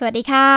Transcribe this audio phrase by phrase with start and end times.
[0.00, 0.48] สวัสดีค่ะ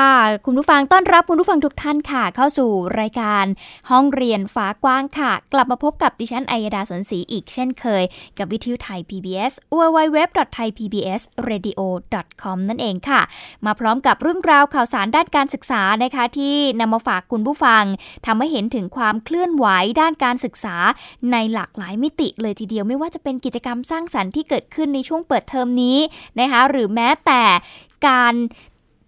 [0.45, 3.45] คุณผู้ฟังต้อนรับคุณผู้ฟังทุกท่านค่ะ เข้าสู่รายการ
[3.91, 8.03] ห้องเรียนฟ้ากว้างค่ะ กลับมาพบกับดิฉันอัยดาสนศรีอีกเช่นเคย
[8.37, 13.21] กับวิทยุไทย PBS www.thaipbsradio.com นั่นเองค่ะ
[13.65, 17.83] มาพร้อมกับเรื่องราวข่าวสารด้านการศึกษานะคะที่นำมาฝากคุณผู้ฟัง
[18.25, 19.65] ทำให้เห็นถึงความเคลื่อนไหว
[20.01, 20.75] ด้านการศึกษา
[21.31, 25.97] ในหลากหลายมิติเลยทีเดียวไม่ว่าจะเป็นกิจกรรมสร้างสรรค์ที่เกิดขึ้นในช่วงเปิดเทอมนี้
[26.39, 27.43] นะคะหรือแม้แต่
[28.07, 28.35] การ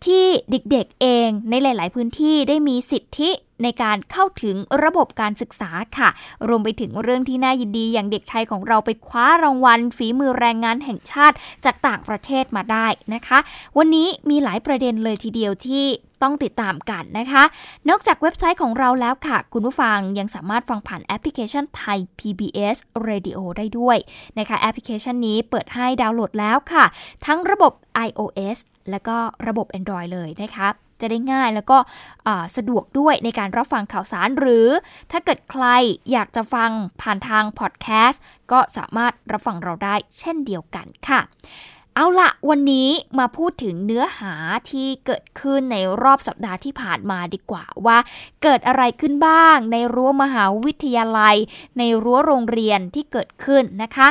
[0.08, 3.32] ที่เด็กๆเองในหลาย ๆ พื้นที่ได้มีสิทธิ
[3.64, 6.10] ในการเข้าถึงระบบการศึกษาค่ะ
[6.48, 13.40] รวมไปถึงเรื่องที่น่ายินดีอย่างเด็กไทยของเราไปคว้ารางวัล ฝีมือแรงงานแห่งชาติจากต่างประเทศมาได้นะคะ
[13.78, 15.86] วันนี้มีหลายประเด็นเลยทีเดียวที่
[16.24, 17.44] ต้องติดตามกันนะคะ
[17.90, 22.78] นอกจากเว็บไซต์ของเราแล้วค่ะ คุณผู้ฟังยังสามารถฟังผ่านแอปพลิเคชันไทย PBS
[23.08, 23.98] Radio ได้ด้วย
[24.40, 26.86] นะคะแอปพลิเคชันนี้เปิดให้ดาวน์โหลดแล้วค่ะ
[27.26, 27.74] ทั้งระบบ
[28.08, 28.58] iOS
[28.90, 29.18] แล้วก็
[29.48, 30.68] ระบบ Android เลยนะคะ
[31.02, 31.78] จะได้ง่ายแล้วก็
[32.58, 34.68] สะดวกด้วยในการรับฟังข่าวสารหรือ
[35.12, 35.66] ถ้าเกิดใคร
[36.12, 36.70] อยากจะฟัง
[37.02, 41.20] ผ่านทางพอดแคสต์ก็สามารถรับฟังเราได้เช่นเดียวกันค่ะ
[41.96, 42.90] เอาละวันนี้
[43.20, 44.34] มาพูดถึงเนื้อหา
[44.72, 47.98] ที่เกิดขึ้นในรอบสัปดาห์ที่ผ่านมาดีกว่าว่า
[48.44, 51.36] เกิดอะไรขึ้นบ้างในรั้วมหาวิทยาลัย
[51.78, 54.08] ในรั้วโรงเรียนที่เกิดขึ้นนะคะ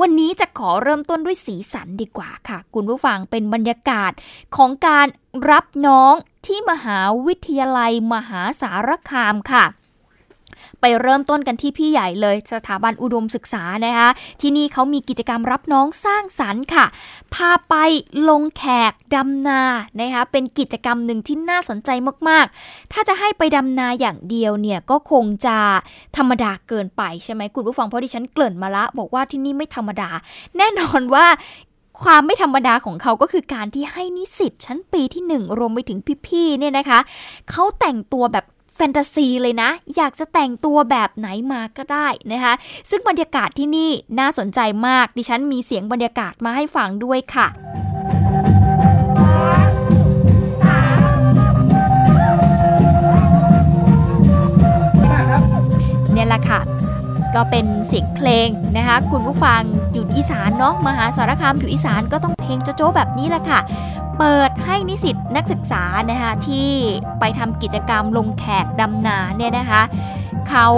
[0.00, 4.12] วันนี้จะขอเริ่มต้นด้วยสีสันดีกว่าค่ะ คุณผู้ฟังเป็นบรรยากาศ
[4.56, 5.06] ของการ
[5.50, 6.14] รับน้อง
[6.46, 9.64] ที่มหาวิทยาลัยมหาสารคามค่ะ
[10.80, 14.08] ไปเริ่มต้นกันที่พี่ใหญ่เลยสถาบันอุดมศึกษานะคะ
[14.40, 16.86] ที่นี่เขามีกิจกรรมรับน้องสร้างสรรค์ค่ะ
[17.34, 17.74] พาไป
[18.28, 19.62] ลงแขกดำนา
[20.00, 21.90] นะคะเป็นกิจกรรมหนึ่งที่น่าสนใจ
[22.28, 25.56] มากๆ ถ้าจะให้ไปดำนาอย่างเดียวเนี่ยก็คงจะ
[26.16, 30.10] ธรรมดาเกินไปใช่ไหมคุณผู้ฟังเพราะที่ฉันเกริ่นมาละ บอกว่าที่นี่ไม่ธรรมดา
[30.56, 31.26] แน่นอนว่า
[32.02, 36.98] ความไม่ธรรมดาของเขาก็คือการที่ให้นิสิตชั้นปีที่หนึ่งรวมไปถึงพี่ๆเนี่ยนะคะ
[37.50, 38.44] เขาแต่งตัวแบบ
[38.80, 42.54] แฟนตาซีเลยนะ อยากจะแต่งตัวแบบไหนมาก็ได้นะคะ
[42.90, 47.46] ซึ่งบรรยากาศที่นี่น่าสนใจมาก ดิฉันมีเสียงบรรยากาศมาให้ฟังด้วยค่ะ
[56.12, 56.60] เนี่ยแหละค่ะ
[57.34, 59.62] ก็เป็นเสียงเพลงนะคะ คุณผู้ฟัง
[59.92, 63.60] อยู่อีสานเนาะมหาสารคามอยู่อีสานก็ต้องเพลงโจ๊ะแบบนี้แหละค่ะ
[64.18, 66.68] เปิดให้นิสิตนักศึกษานะคะที่
[67.20, 69.82] ไปทำกิจกรรมลงแขกดำนาเนี่ยนะคะ
[70.48, 70.68] เขา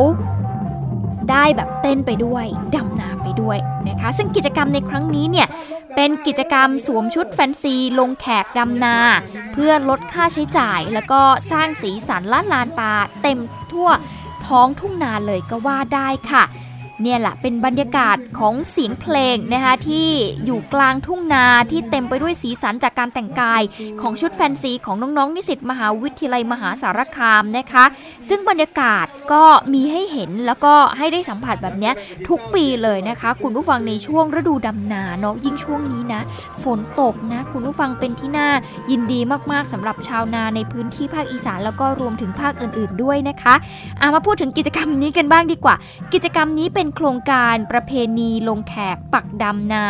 [1.31, 2.45] ได้แบบเต้นไปด้วย
[2.77, 5.49] ดำนาไปด้วยนะคะ ซึ่งกิจกรรมในครั้งนี้เนี่ย
[5.97, 8.97] เป็นกิจกรรมสวมชุดแฟนซีลงแขกดำนา
[9.53, 11.21] เพื่อลดค่าใช้จ่าย แล้วก็
[11.53, 13.39] สร้างสีสันล้านลานตาเต็ม
[13.73, 13.89] ทั่ว
[14.51, 16.43] ท้องทุ่งนาเลยก็ว่าได้ค่ะ
[17.03, 20.09] เนี่ยแหละเป็นบรรยากาศของเสียงเพลงนะคะที่
[20.45, 23.63] อยู่กลางทุ่งนาที่เต็มไปด้วยสีสันจากการแต่งกาย
[24.01, 27.85] ของชุดแฟนซีของน้องๆนิสิตมหาวิทยาลัยมหาสารคามนะคะ
[28.29, 31.91] ซึ่งบรรยากาศก็มีให้เห็นแล้วก็ให้ได้สัมผัสแบบนี้
[32.29, 36.21] ทุกปีเลยนะคะ คุณผู้ฟังในช่วงฤดูดำนาเนาะยิ่งช่วงนี้นะ
[36.65, 38.49] ฝนตกนะคุณผู้ฟังเป็นที่น่า
[38.91, 39.21] ยินดี
[39.53, 43.55] มากๆสำหรับชาวนาในพื้นที่ภาคอีสานแล้วก็รวมถึงภาคอื่น ๆด้วยนะคะ
[44.01, 45.75] อามาพูดถึงกิจกรรมนี้กันบ้างดีกว่า
[46.13, 49.87] กิจกรรมนี้เป็นโครงการประเพณีลงแขกปักดำนา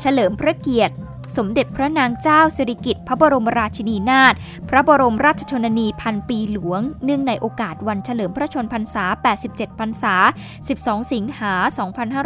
[0.00, 0.94] เฉลิมพระเกียรติ
[1.36, 4.34] สมเด็จพระนางเจ้าสิริกิติ์พระบรมราชินีนาถ
[4.68, 9.04] พระบรมราชชนนีพันปีหลวง เนื่องในโอกาสวันเฉลิมพระชนพรรษา
[9.42, 10.14] 87 พรรษา
[10.60, 11.54] 12 สิงหา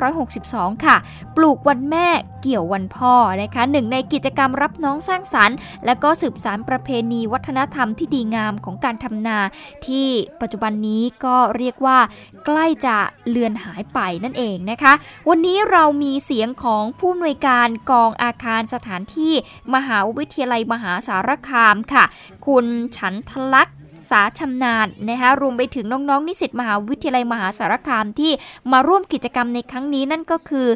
[0.07, 0.97] 2562 ค่ะ
[1.37, 2.09] ปลูกวันแม่
[2.43, 9.39] เกี่ยววันพ่อนะคะหนึ่งในกิจกรรมรับน้องสร้างสรรค์ และก็สืบสารประเพณีวัฒนธรรมที่ดีงามของการทำนา
[9.87, 10.09] ที่
[10.41, 11.99] ปัจจุบันนี้ก็เรียกว่า
[12.47, 12.97] ใกล้จะ
[13.29, 14.93] เลือนหายไปนั่นเองนะคะ
[15.29, 19.33] วันนี้เรามีเสียงของผู้อำนวยการกองอาคารสถถานที่
[19.75, 22.05] มหาวิทยาลัยมหาสารคามค่ะ
[22.47, 22.67] คุณ
[22.97, 23.73] ฉันทลักษ
[24.11, 28.33] สาชำนาญนะคะรวมไปถึงน้องๆนิสิตมหาวิทยาลัยมหาสารคามที่
[28.73, 30.69] มาร่วมกิจกรรมในครั้งนี้นั่นก็คือ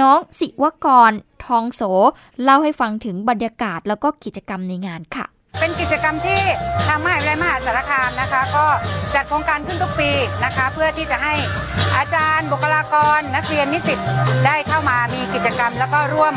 [0.00, 1.12] น้องสิวกร
[1.44, 1.82] ทองโส
[2.42, 5.26] เล่าให้ฟังถึงบรรยากาศแล้วก็กิจกรรมในงานค่ะ
[5.58, 6.42] เป็นกิจกรรมที่
[6.86, 8.66] ทางมหาวิทยาลัยมหาสารคามนะคะ ก็
[9.14, 10.10] จัดโครงการขึ้นทุกปี
[10.44, 11.34] นะคะ เพื่อที่จะให้
[11.96, 13.98] อาจารย์บุคลากร นักเรียนนิสิต
[14.46, 16.34] ได้เข้ามามีกิจกรรม แล้วก็ร่วม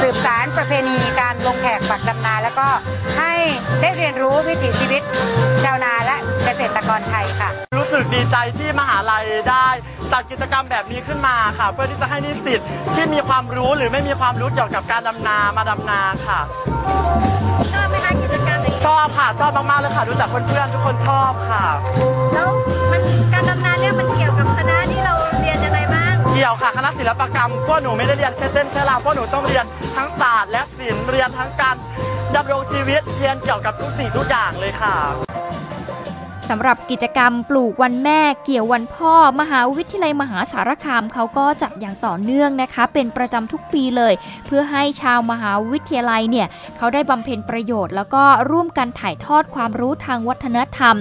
[0.00, 2.66] สืบสารประเพณีการลงแขกปักดำนา แล้วก็
[3.18, 3.34] ให้
[3.80, 5.02] ได้เรียนรู้วิถีชีวิต
[5.64, 9.68] ชาวนาและเกษตรกรไทยค่ะ รู้สึกดีใจที่มหาลัยได้
[10.12, 12.60] จัดกิจกรรมแบบนี้ขึ้นมาค่ะ เพื่อที่จะให้นิสิต
[12.94, 16.40] ที่มีความรู้หรือไม่มีความรู้เกี่ยวกับการดำนามาดำนาค่ะ
[17.72, 21.64] ชอบไหมคะกิจกรรมอย่างนี้ชอบค่ะ ชอบมากๆเลยค่ะดูจากเพื่อนๆทุกคนชอบค่ะ
[22.34, 22.48] แล้ว
[22.92, 29.64] มันการดำน้ำเนี่ยมันเกี่ยวกับคณะที่เราเรียนยังไงบ้าง เกี่ยวค่ะคณะศิลปกรรมพวกหนูไม่ได้เรียนแค่เต้นแค่รำพวกหนูต้องเรียน
[29.96, 31.76] ทั้งศาสตร์และศิลป์เรียนทั้งการ
[32.36, 34.96] ดำรงชีวิตเรียนเกี่ยวกับทุกสิ่งทุกอย่างเลยค่ะ
[36.50, 44.14] สำหรับกิจกรรมปลูกวันแม่เกี่ยววันพ่อ มหาวิทยาลัยมหาสารคามเขาก็จัดอย่างต่อเนื่องนะคะ เป็นประจำทุกปีเลย
[44.46, 46.46] เพื่อให้ชาวมหาวิทยาลัยเนี่ย
[46.76, 50.96] เขาได้บำเพ็ญประโยชน์ แล้วก็ร่วมกันถ่ายทอดความรู้ทางวัฒนธรรม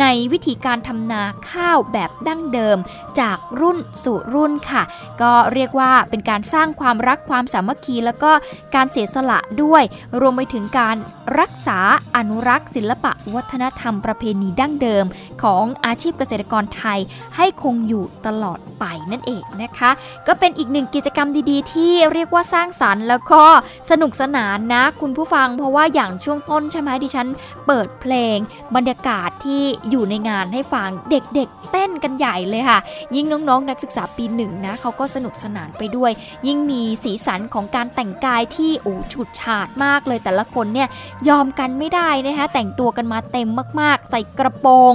[0.00, 2.78] ในวิธีการทำนาข้าวแบบดั้งเดิม
[3.20, 4.82] จากรุ่นสู่รุ่นค่ะ
[5.22, 8.32] ก็เรียกว่าเป็นการสร้างความรักความสามัคคีแล้วก็
[8.74, 9.82] การเสียสละด้วย
[10.20, 10.96] รวมไปถึงการ
[11.40, 11.78] รักษา
[12.16, 14.93] อนุรักษ์ ศิลปะวัฒนธรรมประเพณีดั้งเดิม
[15.42, 16.98] ของอาชีพเกษตรกรไทย
[17.36, 19.90] ให้คงอยู่ตลอดไปนั่นเองนะคะ
[20.26, 23.42] ก็เป็นอีกหนึ่งกิจกรรมดีๆ ที่เรียกว่าสร้างสรรค์แล้วก็
[23.90, 27.28] สนุกสนานนะ คุณผู้ฟังเพราะว่าอย่างช่วงต้นใช่ไหมดิฉัน
[27.66, 28.36] เปิดเพลง
[28.76, 32.78] บรรยากาศที่อยู่ในงานให้ฟังเด็กๆ เต้นกันใหญ่เลยค่ะ
[33.14, 36.10] ยิ่งน้องๆ นักศึกษาปีหนึ่งนะเขาก็สนุกสนานไปด้วย
[36.46, 40.88] ยิ่งมีสีสันของการแต่งกายที่โอ้ฉุดฉาดมากเลยแต่ละคนเนี่ย
[41.28, 43.48] ยอมกันไม่ได้นะคะแต่งตัวกันมาเต็ม
[43.80, 44.92] มากๆ ใส่กระโปรง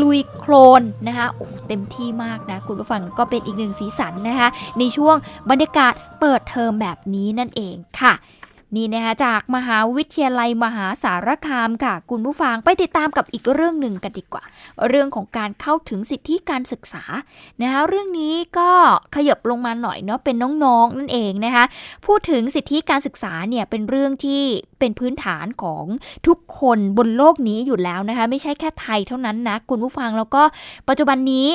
[0.00, 4.48] ลุยโคลนนะคะโอ้เต็มที่มากนะคุณผู้ฟังก็เป็นอีกหนึ่งสีสันนะคะ
[4.78, 5.16] ในช่วง
[5.50, 8.12] บรรยากาศเปิดเทอมแบบนี้นั่นเองค่ะ
[8.76, 14.44] นี่นะคะจากมหาวิทยาลัยมหาสารคามค่ะ คุณผู้ฟังไปติดตามกับอีกเรื่องหนึ่งกันดีกว่า
[14.88, 17.04] เรื่องของการเข้าถึงสิทธิการศึกษา
[17.62, 18.70] นะคะเรื่องนี้ก็
[19.14, 21.64] ขยับลงมาหน่อยเนาะเป็นน้องๆนั่นเองนะคะ
[22.06, 24.42] พูดถึงสิทธิการศึกษาเนี่ยเป็นเรื่องที่
[24.78, 25.84] เป็นพื้นฐานของ
[26.26, 30.42] ทุกคนบนโลกนี้อยู่แล้วนะคะไม่ใช่แค่ไทยเท่านั้นนะคุณผู้ฟังแล้วก็
[30.88, 31.46] ปัจจุบันนี้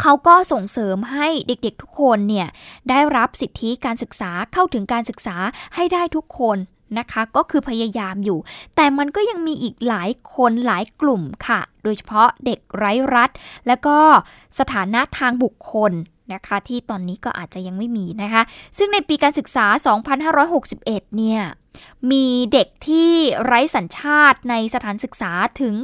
[0.00, 2.48] เขาก็ส่งเสริมให้เด็กๆทุกคนเนี่ย
[2.88, 5.36] ได้รับสิทธิการศึกษาเข้าถึงการศึกษา
[5.74, 6.58] ให้ได้ทุกคน
[6.98, 8.38] นะคะ ก็คือพยายามอยู่
[8.76, 13.30] แต่มันก็ยังมีอีกหลายคนหลายกลุ่มค่ะ โดยเฉพาะเด็กไร้รัฐ
[13.66, 13.98] และก็
[14.58, 15.92] สถานะทางบุคคล
[16.34, 18.42] นะคะที่ตอนนี้ก็อาจจะยังไม่มีนะคะ
[18.78, 19.66] ซึ่งในปีการศึกษา
[20.40, 21.40] 2561 เนี่ย
[22.10, 23.10] มีเด็กที่
[23.44, 25.74] ไร้สัญชาติในสถานศึกษาถึง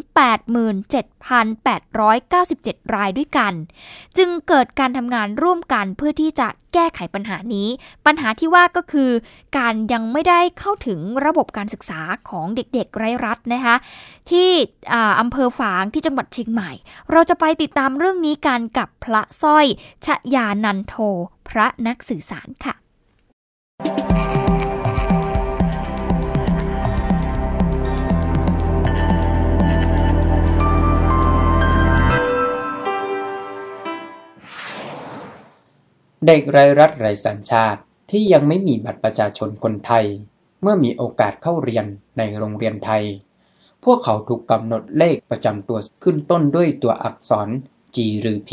[1.22, 3.52] 87,897 รายด้วยกัน
[4.16, 7.68] จึงเกิดการทำงานร่วมกันเพื่อที่จะแก้ไขปัญหานี้
[8.06, 9.10] ปัญหาที่ว่าก็คือ
[9.58, 13.76] การยังไม่ได้เข้าถึงระบบการศึกษาของเด็กๆไร้รัฐนะคะ
[14.30, 14.48] ที่
[14.92, 16.70] ออำเภอฝางที่จังหวัดเชียงใหม่
[17.10, 19.66] เราจะไปติดตามเรื่องนี้กันกับพระสร้อย
[20.06, 20.94] ชยานันโท
[21.48, 22.74] พระนักสื่อสารค่ะ
[36.26, 37.80] เด็กไร้รัฐไร้สัญชาติ
[38.10, 40.06] ที่ยังไม่มีบัตรประชาชนคนไทย
[40.62, 41.86] เมื่อมีโอกาสเข้าเรียน
[42.18, 43.04] ในโรงเรียนไทย
[43.84, 47.48] พวกเขาถูกกำหนดเลขประจำตัวขึ้นต้นด้วยตัวอักษร
[47.94, 48.50] G หรือ P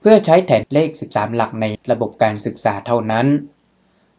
[0.00, 3.26] เพื่อใช้แทนเลข 13 หลักในระบบการศึกษาเท่านั้น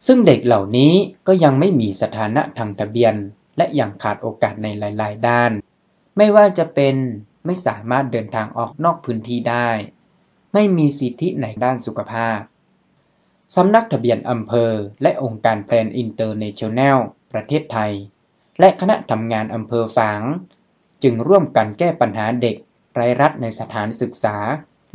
[0.07, 0.93] ซึ่งเด็กเหล่านี้
[1.27, 3.15] ก็ยังไม่มีสถานะทางทะเบียน
[3.57, 5.51] และยังขาดโอกาสในหลาย ๆ ด้าน
[6.17, 6.95] ไม่ว่าจะเป็น
[7.45, 9.69] ไม่สามารถเดินทางออกนอกพื้นที่ได้
[10.53, 12.39] ไม่มีสิทธิในด้านสุขภาพ
[13.55, 16.97] สำนักทะเบียนอำเภอ และองค์การแพลนอินเตอร์เนชั่นแนล
[17.33, 17.91] ประเทศไทย
[18.59, 20.21] และคณะทำงานอำเภอฝาง
[21.03, 22.55] จึงร่วมกันแก้ปัญหาเด็ก
[22.93, 24.37] ไร้รัฐในสถานศึกษา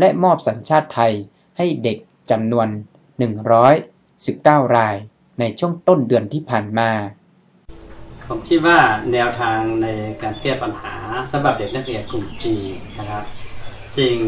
[0.00, 1.12] และมอบสัญชาติไทย
[1.56, 1.98] ให้เด็ก
[2.30, 2.68] จำนวน
[3.92, 4.96] 119 ราย
[5.40, 6.90] ในช่วงต้นเดือนที่ผ่านมา
[8.28, 8.78] ผมคิดว่า
[9.12, 9.86] แนวทางใน
[10.22, 10.94] การแก้ปัญหา
[11.32, 12.44] สำหรับเด็กนักเรียนกลุ่ม G
[12.98, 13.24] นะครับ
[13.98, 14.18] สิ่ง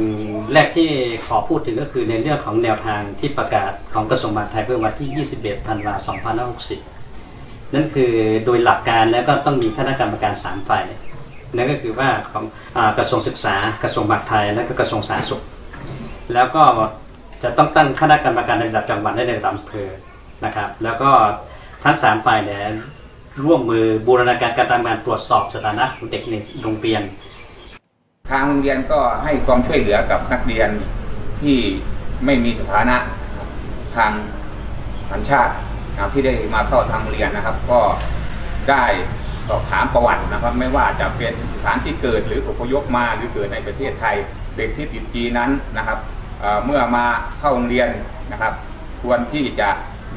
[0.52, 0.90] แรกที่
[1.26, 6.16] ขอพูดถึงก็คือในเรื่องของแนวทางที่ประกาศของกระทรวงมหาดไทยเมื่อวันที่ 21ธันวาคม
[7.00, 8.12] 2560 นั่นคือ
[8.44, 10.84] โดยหลักการแล้วก็ต้องมีคณะกรรมการ3ฝ่าย
[11.54, 12.44] นั่นก็คือว่าของ
[12.76, 15.42] อกระทรวงศึกษากระทรวงมหาดไทยและก็กระทรวงสาธารณสุข
[16.34, 16.62] แล้วก็
[17.42, 19.88] จะต้องตั้งคณะกรรมการในระดับจังหวัดและในระดับอำเภอ
[20.44, 21.10] นะครับ แล้วก็
[21.84, 22.64] ทั้ง3ฝ่ายเนี่ย
[23.44, 27.02] ร่วมมือบูรณาการการทำงานตรวจสอบสถานะของเด็กในโรงเรียน
[28.30, 30.70] ทางโรงเรียนก็ให้ความช่วยเหลือกับนักเรียน
[31.40, 31.58] ที่
[32.24, 32.96] ไม่มีสถานะ
[33.96, 34.12] ทาง
[35.10, 35.54] สัญชาติ
[35.92, 37.80] นะครับที่ได้มาเข้าทางเรียนนะครับ ก็
[38.70, 38.84] ได้
[39.48, 44.16] สอบถามประวัตินะครับ ไม่ว่าจะเป็นสถานที่เกิดหรืออพยพมาหรือเกิดในประเทศไทย
[44.56, 45.98] เด็กที่ติดจีนั้นนะครับ
[46.40, 47.04] เเมื่อมา
[47.40, 47.88] เข้าโรงเรียน
[48.32, 48.52] นะครับ
[49.02, 49.68] ควรที่จะ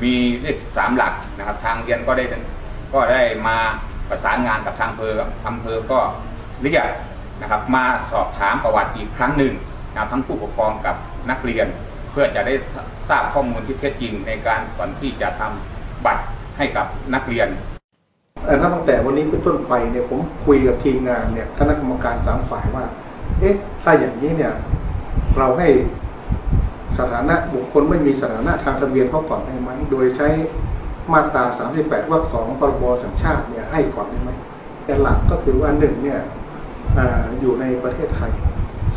[0.03, 2.25] มีเลขสามหลักนะครับ ทางเรียนก็ได้
[2.93, 3.57] ก็ได้มา
[4.09, 5.13] ประสานงานกับทางอำเภอ
[5.47, 5.99] อำเภอก็
[6.63, 6.87] เรียก
[7.41, 9.53] นะครับมาสอบถามประวัติอีกครั้งหนึ่ง
[9.95, 10.95] นะทั้งผู้ปกครองกับ
[11.29, 11.67] นักเรียน
[12.11, 12.53] เพื่อจะได้
[13.09, 16.23] ทราบข้อมูลที่เท็จจริงในการก่อนที่จะทำบัตร
[16.57, 17.47] ให้กับนักเรียน
[18.61, 22.85] นับตั้งแต่วันนี้เป็นต้นไปเนี่ยผมคุยกับทีมงานเนี่ยคณะกรรมการสามฝ่ายว่า
[23.39, 24.53] เอ๊ะถ้าอย่างนี้เนี่ย
[25.37, 25.67] เราให้
[26.97, 30.27] สถานะบุคคลไม่มีสถานะทางทะเบียนเขาก่อนได้ไหมโดยใช้
[31.11, 31.43] มาตรา
[31.77, 34.31] 38วรรคสองพรบสัญชาติเนี่ยให้ก่อนได้ไหม
[34.85, 36.19] แต่หลักก็คือว่าหนึ่งเนี่ย
[36.97, 36.99] อ
[37.41, 38.31] อยู่ในประเทศไทย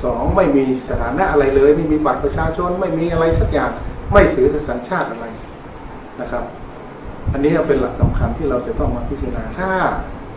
[0.04, 3.70] สองไม่มีสถานะอะไรเลย ไม่มีบัตรประชาชนไม่มีอะไรสักอย่าง
[4.12, 5.26] ไม่ถือสัญชาติอะไร
[6.20, 6.44] นะครับ
[7.32, 9.70] อันนี้เป็นหลักสำคัญที่เราจะต้องมาพิจารณาถ้า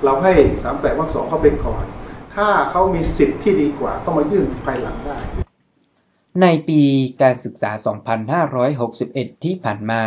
[0.03, 0.33] เราให้
[0.63, 1.85] สามแปดวรรคสองเขาเป็นก่อน
[2.35, 5.17] ถ้าเขามีสิทธิ์ที่ดีกว่าก็มายื่นภายหลังได้
[6.41, 6.81] ในปี
[7.21, 7.71] การศึกษา
[8.77, 10.03] 2561 ที่ผ่านมา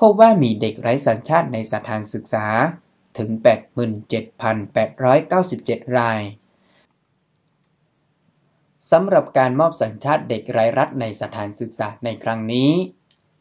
[0.00, 2.46] พบว่ามีเด็กไร้สัญชาติในสถานศึกษา
[3.18, 3.30] ถึง
[4.84, 6.20] 87,897 ราย
[8.90, 12.70] สำหรับการมอบสัญชาติเด็กไร้รัฐในสถานศึกษาในครั้งนี้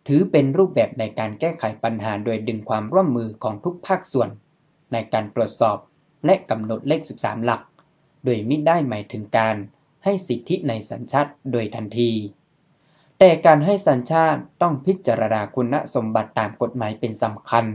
[0.08, 4.30] ถือเป็นรูปแบบในการแก้ไขปัญหาโดยดึงความร่วมมือของทุกภาคส่วน
[4.94, 5.78] ในการตรวจสอบ
[6.26, 7.62] และกำหนดเลข 13 หลัก
[8.24, 9.56] โดยไม่ได้หมายถึงการ
[10.04, 12.12] ให้สิทธิในสัญชาติโดยทันที
[13.20, 17.66] แต่การให้สัญชาติต้องพิจารณาคุณสมบัติตามกฎหมายเป็นสำคัญ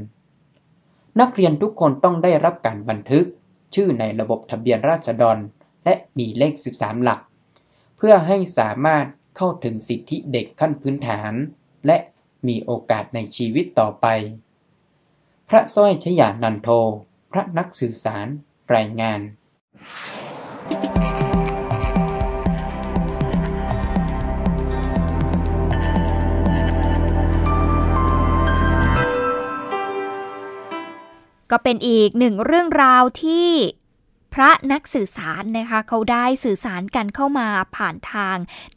[1.21, 3.27] นักเรียนทุกคนต้องได้รับการบันทึก
[3.75, 5.39] ชื่อในระบบทะเบียนราษฎร
[5.85, 7.21] และมีเลข 13 หลัก
[8.01, 11.33] เพื่อให้สามารถเข้าถึงสิทธิเด็กขั้นพื้นฐาน
[11.87, 11.97] และ
[12.47, 14.07] มีโอกาสในชีวิตต่อไป
[15.49, 16.69] พระสร้อยชยานันโท
[17.33, 18.27] พระนักสื่อสาร
[18.75, 19.21] รายงาน
[31.51, 33.49] ก็เป็นอีกหนึ่งเรื่องราวที่
[34.41, 38.37] ระนักสื่อสารนะคะเขาได้สื่อสารกันเข้ามาผ่านทาง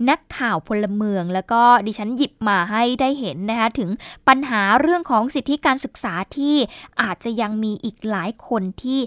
[0.09, 3.89] นักข่าวพลเมือง แล้วก็ดิฉันหยิบมาให้ได้เห็นนะคะถึง
[4.27, 6.55] ปัญหาเรื่องของสิทธิการศึกษาที่
[7.01, 8.99] อาจจะยังมีอีกหลายคนที่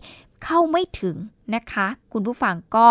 [0.44, 1.16] เข้าไม่ถึง
[1.54, 2.88] นะคะ คุณผู้ฟังก็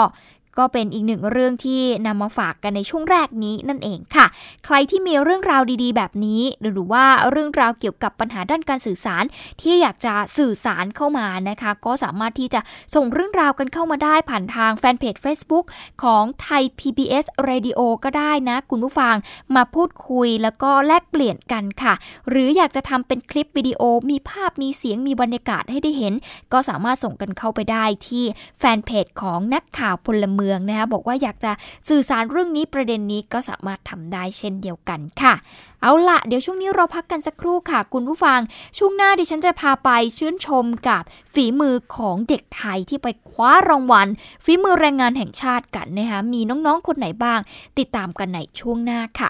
[0.57, 4.25] ก็เป็นอีกหนึ่งเรื่องที่นำมาฝากกันในช่วงแรกนี้นั่นเองค่ะ
[4.65, 9.23] ใครที่มีเรื่องราวดีๆ แบบนี้ หรือว่าเรื่องราวเกี่ยวกับปัญหาด้านการสื่อสาร
[9.61, 12.59] ที่อยากจะสื่อสารเข้ามานะคะ ก็สามารถที่จะ
[12.95, 15.65] ส่งเรื่องราวกันเข้ามาได้ผ่านทางแฟนเพจ Facebook
[16.03, 19.15] ของไทย PBS Radio ก็ได้นะ คุณผู้ฟัง
[19.55, 21.93] มาพูดคุยแล้วก็แลกเปลี่ยนกันค่ะ
[22.29, 26.13] หรืออยากจะทำเป็นคลิปวิดีโอมีภาพมีเสียงมีบรรยากาศให้ได้เห็น
[26.53, 28.23] ก็สามารถส่งกันเข้าไปได้ที่
[28.59, 31.51] แฟนเพจของนักข่าวพลเมืองนะคะบอกว่าอยากจะ
[31.89, 35.33] สื่อสารเรื่องนี้ประเด็นนี้ก็สามารถทำได้เช่นเดียวกันค่ะ
[35.81, 38.39] เอาละเดี๋ยวช่วงนี้เราพักกันสักครู่ค่ะ คุณผู้ฟัง
[38.77, 44.07] ช่วงหน้าดิฉันจะพาไปชื่นชมกับฝีมือของเด็กไทยที่ไปคว้ารางวัล
[44.43, 47.39] ฝีมือแรงงานแห่งชาติกันนะคะมีน้องๆคนไหนบ้าง
[47.79, 49.29] ติดตามกันในช่วงหน้าค่ะ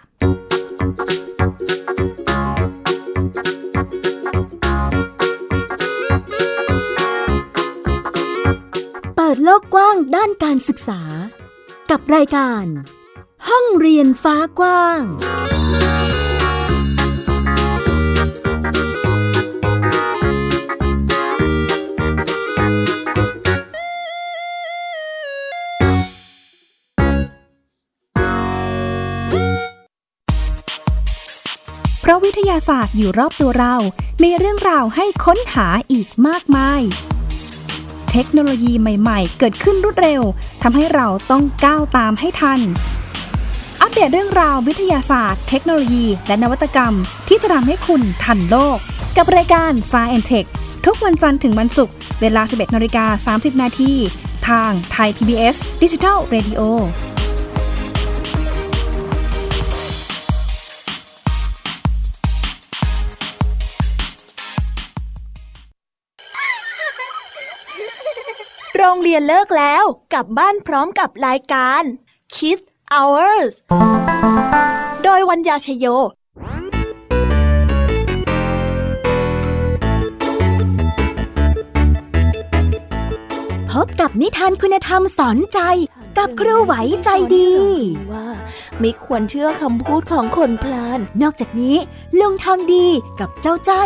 [9.35, 11.01] ปิดโลกกว้างด้านการศึกษา
[11.89, 12.65] กับรายการ
[13.47, 33.75] ห้องเรียนฟ้ากว้าง เพราะวิทยาศาสตร์อยู่รอบตัวเรา
[34.23, 36.83] มีเรื่องราวให้ค้นหาอีกมากมาย
[38.13, 40.21] เทคโนโลยีใหม่ๆ เกิดขึ้นรวดเร็ว
[40.63, 42.59] ทำให้เราต้องก้าวตามให้ทัน
[43.81, 46.93] อัปเดตเรื่องราววิทยาศาสตร์ เทคโนโลยี และนวัตกรรม
[47.27, 48.77] ที่จะทำให้คุณทันโลก
[49.17, 50.47] กับรายการ s c i e n t e c h
[50.85, 53.91] ทุกวันจันทร์ถึงวันศุกร์เวลา 11นาฬิกา30 นาที
[54.47, 57.12] ทางไทย PBS ดิจิทัล Radio โรง
[69.03, 69.83] เรียนเลิกแล้ว
[70.13, 71.83] กลับบ้านพร้อมกับรายการ
[72.33, 73.53] Kids Hours
[75.03, 75.85] โดยวัญญาชยโย
[83.71, 85.59] พบกับนิทานคุณธรรมสอนใจ
[86.17, 87.51] กับครูไหวใจดี
[88.11, 88.27] ว่า
[88.79, 91.77] ไม่ควรเชื่อคำพูดของคนพลาน นอกจากนี้
[92.19, 92.87] ลุงทองดี
[93.19, 93.85] กับเจ้าจ้อ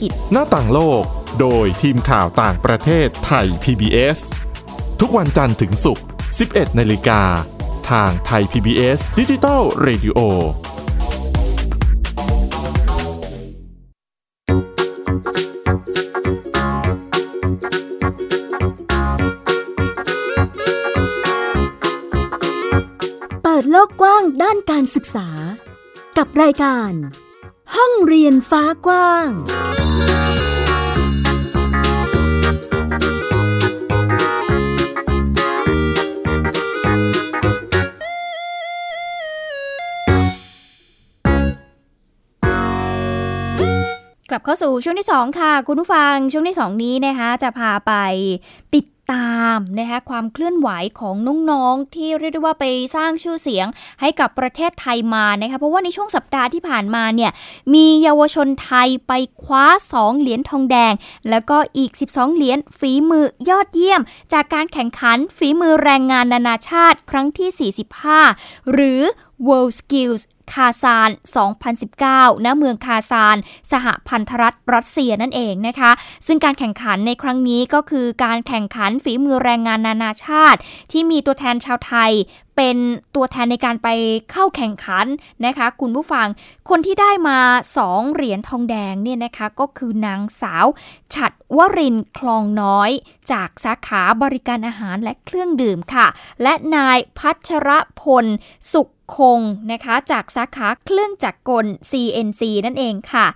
[0.00, 1.02] กิจ หน้าต่างโลก
[1.40, 4.18] โดยทีมข่าวต่างประเทศไทย PBS
[5.00, 6.04] ทุกวันจันทร์ถึงศุกร์
[6.40, 7.22] 11 นาฬิกา
[7.90, 10.18] ทางไทย PBS ดิจิตอล Radio
[23.42, 25.28] เปิดโลกกว้างด้านการศึกษา
[26.16, 26.92] กับรายการ
[27.76, 29.30] ห้องเรียนฟ้ากว้าง
[44.30, 47.92] กลับเข้าสู่ช่วงที่ 2 ค่ะ คุณผู้ฟังช่วงที่ 2 นี้นะคะจะพาไป
[48.74, 50.68] ติดตามนะคะความเคลื่อนไหว
[51.00, 51.14] ของ
[51.50, 52.64] น้องๆที่เรียกได้ว่าไป
[52.96, 53.66] สร้างชื่อเสียง
[54.00, 57.30] ให้กับประเทศไทยมานะคะเพราะว่าในช่วงสัปดาห์ที่ผ่านมาเนี่ย
[57.74, 60.92] มีเยาวชนไทยไปคว้า 2 เหรียญทองแดง
[61.30, 64.00] แล้วก็อีก 12 เหรียญฝีมือยอดเยี่ยม
[64.32, 67.72] จากการแข่งขันฝีมือแรงงานนานาชาติครั้งที่
[68.18, 69.00] 45 หรือ
[69.46, 70.22] World Skills
[70.54, 71.10] คาซาน
[71.76, 73.36] 2019 ณ เมืองคาซาน
[73.72, 75.90] สหพันธรัฐรัสเซียนั่นเองนะคะ
[76.26, 80.58] ซึ่งการแข่งขันในครั้งนี้ก็คือการแข่งขันฝีมือแรงงานนานาชาติ
[80.92, 82.12] ที่มีตัวแทนชาวไทย
[82.56, 82.76] เป็น
[83.14, 83.88] ตัวแทนในการไป
[84.30, 85.06] เข้าแข่งขัน
[85.46, 86.26] นะคะ คุณผู้ฟัง
[86.68, 87.38] คนที่ได้มา
[87.78, 90.66] 2 เหรียญทองแดงเนี่ยนะคะก็คือนางสาว
[91.14, 92.90] ฉัดวรินคลองน้อย
[93.32, 96.06] จากสาขาบริการอาหารและเครื่องดื่มค่ะ
[96.42, 97.68] และนายพัชร
[98.00, 98.26] พล
[98.72, 99.40] สุขคง
[99.72, 103.26] นะคะ จากสาขาเครื่องจักรกล CNC นั่นเองค่ะ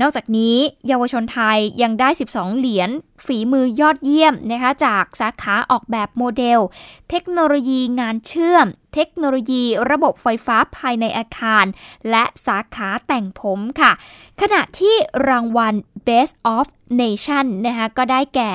[0.00, 2.90] นอกจากนี้เยาวชนไทยยังได้ 12 เหรียญ
[3.24, 6.60] ฝีมือยอดเยี่ยมนะคะจากสาขาออกแบบโมเดล
[7.10, 11.64] เทคโนโลยีงานเชื่อม เทคโนโลยีระบบไฟฟ้าภายในอาคาร
[12.10, 13.92] และสาขาแต่งผมค่ะ
[14.40, 14.94] ขณะที่
[15.28, 15.74] รางวัล
[16.06, 16.66] Best of
[17.00, 18.52] Nation นะคะก็ได้แก่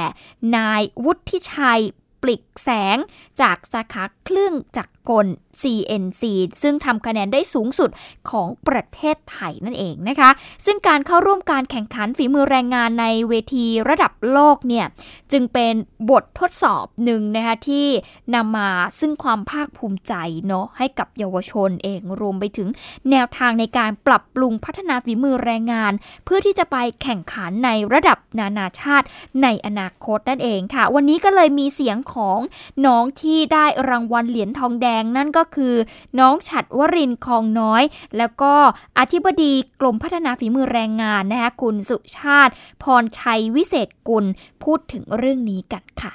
[0.55, 1.81] นายวุฒิชัย
[2.21, 2.98] ปลิก แสง
[3.41, 5.28] จากสาขาเครื่องจักรกล
[5.62, 6.24] CNC
[6.62, 7.89] ซึ่งทำคะแนนได้สูงสุด
[8.30, 10.30] ของประเทศไทยนั่นเองนะคะ
[10.65, 14.86] ซึ่งการเข้าร่วมการแข่งขันฝีมือแรงงานในเวทีระดับโลกเนี่ย
[15.32, 15.74] จึงเป็น
[16.10, 17.88] บททดสอบหนึ่งนะคะที่
[18.36, 20.13] นำมาซึ่งความภาคภูมิใจ
[20.48, 22.68] เนาะให้กับเยาวชนเองรวมไปถึง
[23.12, 25.94] แนวทางในการปรับปรุงพัฒนาฝีมือแรงงาน
[26.26, 29.06] เพื่อที่จะไปแข่งขันในระดับนานาชาติ
[29.44, 32.39] ในอนาคตนั่นเองค่ะ วันนี้ก็เลยมีเสียงของ
[32.86, 35.73] น้องที่ได้รางวัลเหรียญทองแดงนั่นก็คือ
[36.19, 37.84] น้องฉัดวรินคองน้อย
[38.17, 38.53] แล้วก็
[38.99, 42.53] อธิบดีกรมพัฒนาฝีมือแรงงานนะคะคุณสุชาติ
[42.84, 44.25] พรชัยวิเศษกุล
[44.63, 46.13] พูดถึงเรื่องนี้กันค่ะ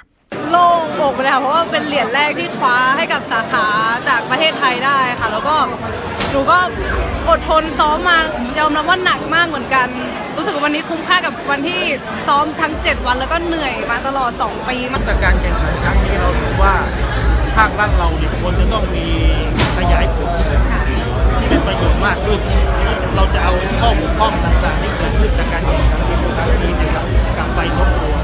[0.49, 3.67] โล่งอกเลยค่ะเพราะว่าเป็นเหรียญแรกที่คว้าให้กับสาขา
[4.07, 5.55] จากประเทศไทยได้ค่ะ แล้วก็
[6.31, 6.57] หนูก็
[7.29, 8.17] อดทนซ้อมมา
[8.59, 9.87] ยอมรับว่าหนักมากเหมือนกัน
[10.35, 11.79] รู้สึกว่าวันนี้คุ้มค่ากับวันที่
[12.27, 16.73] ซ้อมทั้ง 7 วัน แล้วก็เหนื่อยมาตลอด 2 ปีมากจากการแข่งขันครั้งนี้เราถือว่า
[17.55, 19.07] ภาครัฐเราเนี่ยควรจะต้องมี
[19.77, 20.29] ขยายผล
[21.37, 22.39] ที่เป็นประโยชน์มากขึ้น
[23.15, 26.01] เราจะเอาข้อมูลข้อมต่างๆที่เกิดขึ้นจากการแข่งขัน
[26.37, 27.05] ครั้งนี้เนี่ยครับ
[27.37, 28.20] กลับไปทบทวน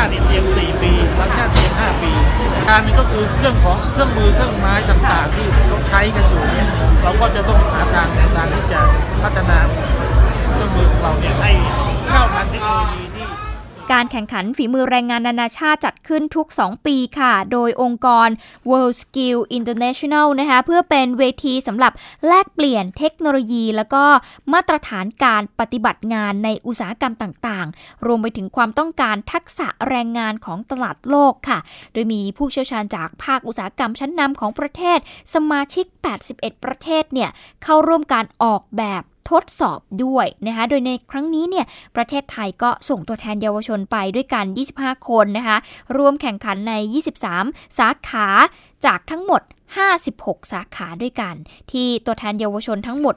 [0.00, 2.12] างชาติเนี่ยเตรียม4 ปีบางชาติเตรียม5 ปี
[2.68, 6.68] การนี้ก็คือเรื่องของเครื่องมือเครื่องไม้ต่างๆที่เขาใช้กันอยู่เนี่ย
[7.02, 8.80] เราก็จะต้องหาทางในการที่จะ
[9.22, 9.58] พัฒนา
[10.52, 11.50] เครื่องมือของเราเนี่ยให้
[12.08, 13.07] เข้าทันเทคโนโลยี
[13.92, 18.28] การแข่งขันฝีมือแรงงานนานาชาติจัดขึ้นทุก 2 ปีค่ะ โดยองค์กร
[18.70, 21.92] World Skill International นะคะเพื่อเป็นเวทีสำหรับ
[22.26, 24.04] แลกเปลี่ยนเทคโนโลยี แล้วก็
[24.52, 31.58] มาตรฐานการปฏิบัติงานในอุตสาหกรรมต่างๆ รวมไปถึงความต้องการทักษะแรงงานของตลาดโลกค่ะ
[31.92, 34.98] โดยมีผู้เชี่ยวชาญจากภาคอุตสาหกรรมชั้นนำของประเทศ
[35.34, 35.86] สมาชิก
[36.26, 37.30] 81 ประเทศเนี่ย
[37.62, 44.44] เข้าร่วมการออกแบบ ทดสอบด้วยนะคะ โดยในครั้งนี้เนี่ยประเทศไทยก็ส่งตัวแทนเยาวชนไปด้วยกัน
[44.76, 45.56] 25 คนนะคะ
[45.96, 46.74] ร่วมแข่งขันใน
[47.24, 48.26] 23 สาขา
[48.84, 49.42] จากทั้งหมด
[49.96, 51.34] 56 สาขาด้วยกัน
[51.72, 53.14] ที่ตัวแทนเยาวชนทั้งหมด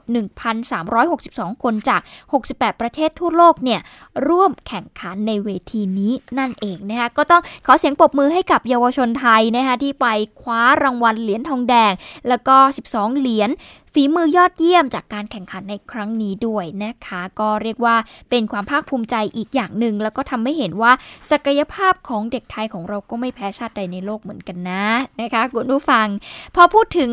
[0.80, 2.00] 1,362 คนจาก
[2.42, 3.80] 68 ประเทศทั่วโลกเนี่ย
[4.28, 10.06] ร่วมแข่งขันในเวทีนี้นั่นเองนะคะก็ต้องขอเสียงปรบมือให้กับเยาวชนไทยนะคะที่ไป
[10.40, 11.92] คว้ารางวัลเหรียญทองแดง
[12.28, 12.56] แล้วก็
[12.90, 13.50] 12 เหรียญ
[13.96, 17.96] ฝีมือยอดเยี่ยมจากการแข่งขันในครั้งนี้ด้วยนะคะ ก็เรียกว่า
[18.30, 20.92] เป็นความภาคภูมิใจอีกอย่างหนึ่ง แล้วก็ทำให้เห็นว่า
[21.30, 24.84] ศักยภาพของเด็กไทยของเราก็ไม่แพ้ชาติใดในโลกเหมือนกันนะ
[25.20, 26.06] นะคะคุณผู้ฟัง
[26.54, 27.10] พอพูดถึง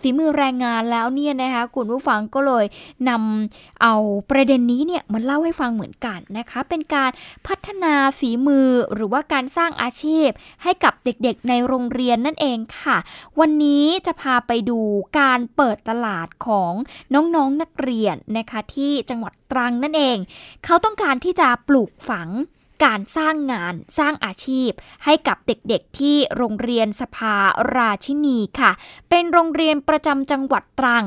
[0.00, 2.64] ฝีมือแรงงานแล้วเนี่ยนะคะคุณผู้ฟังก็เลย
[3.08, 3.94] นำเอา
[4.30, 7.10] ประเด็นนี้เนี่ยมันเล่าให้ฟังเหมือนกันนะคะ เป็นการ
[7.46, 10.28] พัฒนาฝีมือหรือว่าการสร้างอาชีพ
[10.62, 12.96] ให้กับเด็กๆในโรงเรียนนั่นเองค่ะ
[13.40, 14.78] วันนี้จะพาไปดู
[15.20, 16.72] การเปิดตลาดของ
[17.14, 20.18] น้องๆนนักเรียนนะคะที่จังหวัดตรังนั่นเอง
[20.64, 22.28] เขาต้องการที่จะปลูกฝัง
[22.84, 24.70] การสร้างงานสร้างอาชีพ
[25.04, 27.36] ให้กับเด็กๆที่โรงเรียนสภา
[27.76, 28.70] ราชินีค่ะ
[29.10, 31.04] เป็นโรงเรียนประจำจังหวัดตรัง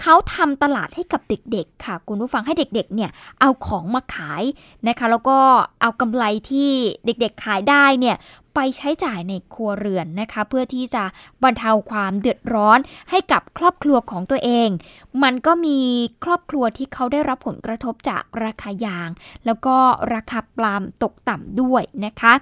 [0.00, 3.10] เขาทำตลาดให้กับเด็กๆ ค่ะ คุณผู้ฟังให้เด็กๆเนี่ย
[3.40, 4.42] เอาของมาขาย
[4.88, 5.38] นะคะ แล้วก็
[5.80, 6.70] เอากำไรที่
[7.06, 8.16] เด็กๆขายได้เนี่ย
[8.54, 11.04] ไปใช้จ่ายในครัวเรือนนะคะ เพื่อที่จะ
[11.42, 12.78] บรรเทาความเดือดร้อน
[13.10, 14.68] ให้กับครอบครัวของตัวเอง
[15.22, 15.78] มันก็มี
[16.24, 19.08] ครอบครัวที่เขาได้รับผลกระทบจากราคายาง
[19.46, 19.76] แล้วก็
[20.14, 22.34] ราคาปลามตกต่ำด้วยนะคะ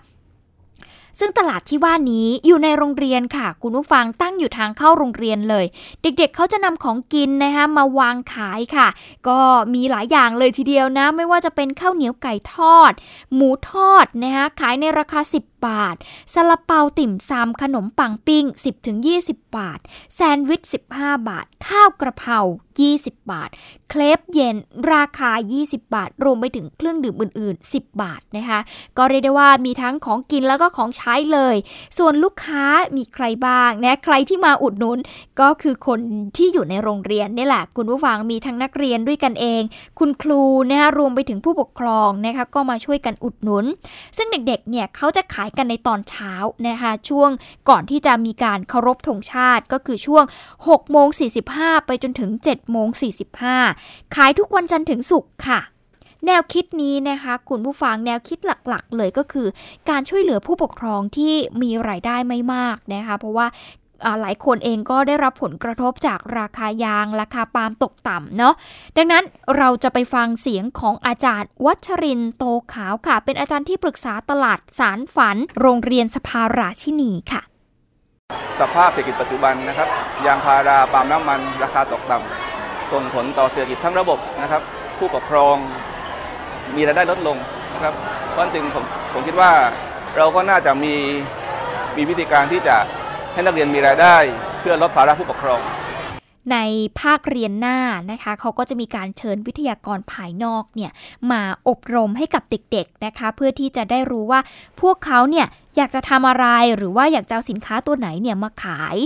[1.21, 5.67] ซึ่งตลาดที่ว่านี้อยู่ในโรงเรียนค่ะ คุณผู้ฟังตั้งอยู่ทางเข้าโรงเรียนเลย
[6.03, 8.89] เด็กๆเเขาจะนำของกินนะคะมาวางขายค่ะ
[9.29, 9.39] ก็
[9.75, 12.93] มีหลายอย่างเลยทีเดียวนะ ไม่ว่าจะเป็นข้าวเหนียวไก่ทอด
[13.35, 15.97] หมูทอดนะคะขายในราคา 10 บาท
[16.35, 18.45] ซาลาเปาติ่มซำขนมปังปิ้ง
[19.01, 19.81] 10-20 บาท
[20.15, 20.63] แซนด์วิช
[20.95, 22.39] 15 บาท ข้าวกระเพรา
[22.83, 23.51] 20 บาท
[23.91, 24.57] เคลปเย็น
[24.93, 25.31] ราคา
[25.63, 28.61] 20 บาท รวมไปถึงเครื่องดื่มอื่น ๆ 10 บาทนะคะ
[28.99, 31.57] ก็เรียกได้ว่ามีทั้งของกินแล้วก็ของใช้เลย
[31.99, 32.65] ส่วนลูกค้า
[32.97, 34.99] มีใครบ้างนะ ใครที่มาอุดหนุน
[35.41, 36.01] ก็คือคน
[36.37, 39.63] ที่อยู่ในโรงเรียนนี่แหละ คุณผู้ฟังมีทั้งนักเรียนด้วยกันเอง
[39.99, 43.65] คุณครูนะคะรวมไปถึงผู้ปกครองนะคะก็มาช่วยกันอุดหนุน
[44.17, 46.33] ซึ่งเด็กๆ เนี่ยเขาจะขายกันในตอนเช้า
[46.69, 47.31] นะคะช่วง
[47.69, 50.25] ก่อนที่จะมีการเคารพธงชาติก็คือช่วง
[50.61, 51.09] 6โมง
[51.49, 52.89] 45 ไปจนถึง7โมง
[53.51, 55.61] 45 ขายทุกวันจันทร์ถึงศุกร์ค่ะ
[56.27, 59.47] แนวคิดนี้นะคะคุณผู้ฟังแนวคิดหลักๆ เลยก็คือ
[59.91, 63.47] การช่วยเหลือผู้ปกครองที่มีรายได้ไม่มากนะคะเพราะว่า
[64.21, 68.55] หลายคนเองก็ได้รับผลกระทบจากราคายาง ราคาปาล์มตกต่ำเนาะ
[68.97, 69.25] ดังนั้น
[69.57, 77.43] เราจะไปฟังเสียงของอาจารย์ วัชรินโตขาวค่ะ เป็นอาจารย์ที่ปรึกษาตลาดสารฝัน โรงเรียนสภาราชินีค่ะ
[78.61, 79.89] สภาพเศรษฐกิจปัจจุบันนะครับ
[80.27, 84.63] ยางพาราปาล์มน้ำมัน ราคาตกต่ำส่งผลต่อเศรษฐกิจทั้งระบบนะครับ
[84.99, 85.57] ผู้ปกครอง
[86.77, 87.37] มีรายได้ลดลง
[87.75, 87.95] นะครับ
[88.31, 89.51] เพราะจึงผมผมคิดว่า
[90.17, 90.95] เราก็น่าจะมี
[91.97, 92.77] มีวิธีการที่จะ
[93.33, 94.17] ให้นักเรียนมีรายได้
[94.61, 95.61] เพื่อลดภาระผู้ปกครอง
[96.53, 96.57] ใน
[97.01, 97.79] ภาคเรียนหน้า
[98.11, 100.91] นะคะเขาก็จะมีการเชิญวิทยากรภายนอกเนี่ย
[101.31, 104.41] มาอบรมให้กับเด็กๆนะคะ เพื่อที่จะได้รู้ว่า
[104.81, 108.97] พวกเขาเนี่ย อยากจะทำอะไรหรือว่าอยากจะเอาสินค้าตัวไหนเนี่ยมาขาย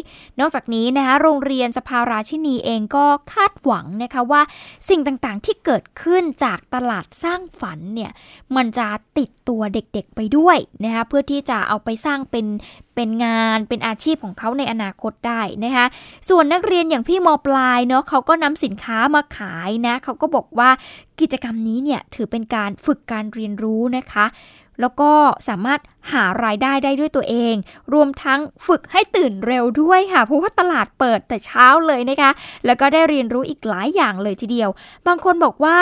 [0.40, 4.42] นอกจากนี้นะคะโรงเรียนสภาราชินีเองก็คาดหวังนะคะว่า
[4.88, 8.10] สิ่งต่างๆที่เกิดขึ้นจากตลาดสร้างฝันเนี่ย
[8.56, 8.86] มันจะ
[9.18, 12.46] ติดตัวเด็กๆไปด้วยนะคะเพื่อที่จะเอาไปสร้างเป็น
[12.94, 15.86] เป็นงานเป็นอาชีพของเขาในอนาคตได้นะคะ
[16.28, 20.70] ส่วนนักเรียนอย่างพี่มปลายเนาะเขาก็นำสินค้ามาขายนะเขาก็บอกว่า
[21.20, 24.26] กิจกรรมนี้เนี่ยถือเป็นการฝึกการเรียนรู้นะคะ
[24.80, 25.10] แล้วก็
[25.48, 25.80] สามารถ
[26.12, 27.54] หารายได้ได้ด้วยตัวเอง
[27.94, 32.30] รวมทั้งฝึกให้ตื่นเร็วด้วยค่ะ เพราะว่าตลาดเปิดแต่เช้าเลยนะคะ
[32.66, 34.70] แล้วก็ได้เรียนรู้อีกหลายอย่างเลยทีเดียว
[35.06, 35.76] บางคนบอกว่า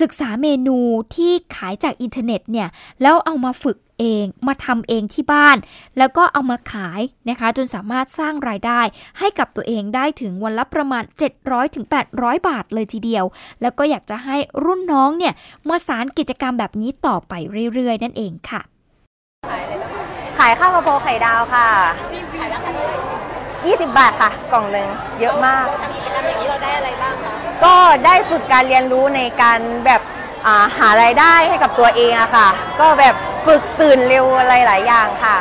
[0.00, 0.78] ศึกษาเมนู
[1.14, 2.68] ที่ขายจากอินเทอร์เน็ตเนี่ย
[3.02, 5.56] แล้วเอามาฝึก เองมาทำเองที่บ้าน
[5.98, 8.80] แล้วก็เอามาขายนะคะ จนสามารถสร้างรายได้
[9.18, 11.04] ให้กับตัวเองได้ถึงวันละประมาณ
[11.74, 13.24] 700-800 บาทเลยทีเดียว
[13.62, 15.34] แล้วก็อยากจะให้รุ่นน้องเนี่ย
[15.68, 17.32] มาสารกิจกรรมแบบนี้ต่อไป
[17.74, 18.60] เรื่อยๆ นั่นเองค่ะ
[20.38, 21.68] ขายข้าวกระเพราไข่ดาวค่ะ
[22.40, 22.96] ขายราคาเท่าไหร่
[23.66, 24.88] ยี่สิบบาทค่ะ กล่องหนึ่ง
[25.20, 27.32] เยอะมากทำกิจกรรมอย่างนี้เราได้อะไรบ้างคะ
[27.64, 30.00] ก็ได้ฝึกการเรียนรู้ในการแบบ
[30.46, 32.48] อ่าหารายได้ให้กับตัวเองอะค่ะ
[32.80, 33.14] ก็แบบ
[33.46, 35.36] ฝึกตื่นเร็วอะไรหลายอย่างค่ะ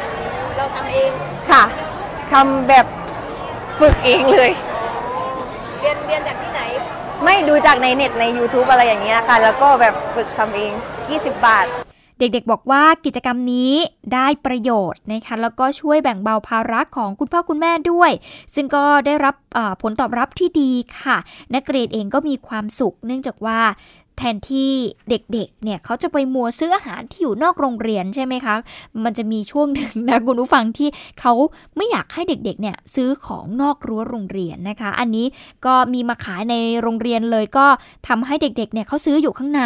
[0.58, 1.10] เราทำเอง
[1.52, 1.64] ค่ะ
[2.32, 2.86] ทำแบบ
[3.80, 4.52] ฝึกเองเลย
[5.80, 6.62] เรียนเรียนจากที่ไหน
[7.26, 10.72] ไม่ดูจากในเน็ตใน YouTube อะไรอย่างนี้นะคะ แล้วก็แบบฝึกทำเอง
[11.08, 11.68] 20 บาท
[12.20, 13.74] เด็กๆบอกว่ากิจกรรมนี้
[14.14, 18.12] ได้ประโยชน์นะคะแล้วก็ช่วยแบ่งเบาภาระของคุณพ่อคุณแม่ด้วย
[18.56, 19.36] ซึ่งก็ได้รับ
[19.82, 21.18] ผลตอบรับที่ดีค่ะ
[21.56, 23.60] นักเรียนเองก็มีความสุข เนื่องจากว่า
[24.20, 24.72] แทนที่
[25.10, 28.56] เด็กๆ เนี่ยเขาจะไปมัวซื้ออาหารที่อยู่นอกโรงเรียนใช่ไหมคะ
[29.04, 31.34] มันจะมีช่วงหนึ่งนะคุณผู้ฟังที่เขา
[31.76, 35.26] ไม่อยากให้เด็กๆ เนี่ยซื้อของนอกรั้วโรงเรียนนะคะ อันนี้
[35.66, 37.66] ก็มีมาขายในโรงเรียนเลยก็
[38.08, 39.64] ทำให้เด็กๆ เนี่ยเขาซื้ออยู่ข้างใน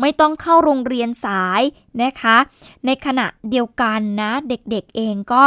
[0.00, 1.62] ไม่ต้องเข้าโรงเรียนสาย
[2.02, 2.36] นะคะ
[2.86, 5.44] ในขณะเดียวกันนะเด็กๆ เองก็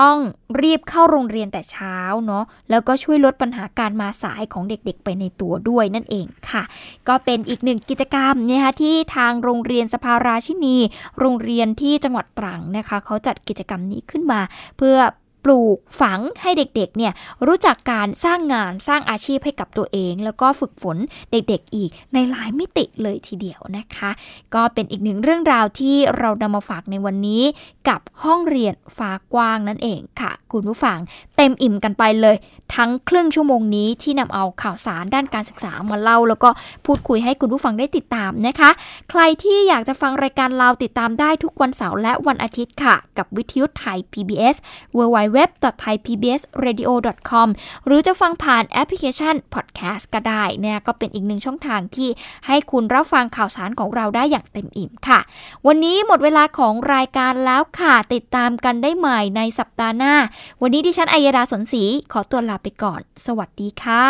[0.00, 0.18] ต้อง
[0.62, 6.62] รีบเข้าโรงเรียนแต่เช้าเนาะแล้วก็ช่วยลดปัญหาการมาสายของเด็กๆ ไปในตัวด้วยนั่นเองค่ะ
[7.08, 10.76] ก็เป็นอีกหนึ่งกิจกรรมนะคะที่ทางโรงเรียนสภาราชินี
[11.18, 14.40] โรงเรียนที่จังหวัดตรังนะคะเขาจัดกิจกรรมนี้ขึ้นมา
[14.76, 14.96] เพื่อ
[15.44, 17.12] ปลูกฝังให้เด็กๆเนี่ย
[17.46, 20.96] รู้จักการสร้างงานสร้างอาชีพให้กับตัวเอง แล้วก็ฝึกฝน
[21.30, 24.10] เด็กๆอีกในหลายมิติเลยทีเดียวนะคะ
[24.54, 27.42] ก็เป็นอีกหนึ่งเรื่องราวที่เรานำมาฝากในวันนี้
[27.88, 30.98] กับห้องเรียนฟ้ากว้างนั่นเองค่ะ คุณผู้ฟัง
[31.36, 32.36] เต็มอิ่มกันไปเลย
[32.74, 36.50] ทั้งครึ่งชั่วโมงนี้ที่นำเอาข่าวสารด้านการศึกษามาเล่า แล้วก็
[36.86, 38.70] พูดคุยให้คุณผู้ฟังได้ติดตามนะคะ
[39.10, 44.56] ใครที่อยากจะฟังรายการเราติดตามได้ทุกวันเสาร์และวันอาทิตย์ค่ะ กับวิทยุไทย PBS
[44.96, 47.48] w w www.thaipbsradio.com
[47.86, 52.08] หรือจะฟังผ่านแอปพลิเคชัน Podcast ก็ได้เนี่ยก็เป็นอีกหนึ่งช่องทางที่
[52.46, 55.20] ให้คุณรับฟังข่าวสารของเราได้อย่างเต็มอิ่มค่ะ
[55.66, 60.14] วันนี้หมดเวลาของรายการแล้วค่ะ ติดตามกันได้ใหม่ในสัปดาห์หน้า
[60.62, 64.06] วันนี้ดิฉันอัยดาสนศรีขอตัวลาไปก่อน สวัสดีค่ะ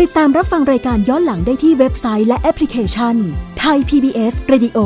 [0.00, 3.16] ติดตามรับฟังรายการย้อนหลังได้ที่เว็บไซต์และแอปพลิเคชัน
[3.60, 4.78] ไทย PBS Radio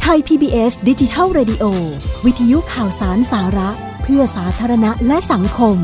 [0.00, 1.64] ไทย PBS ดิจิทัล Radio
[2.24, 3.70] วิทยุข่าวสารสาระ
[4.12, 5.76] พื่อสาธารณะและสังคม